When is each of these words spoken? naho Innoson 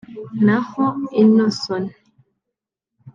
naho 0.45 0.85
Innoson 1.21 1.83